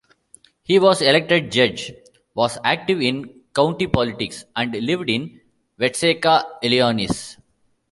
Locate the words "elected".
1.03-1.51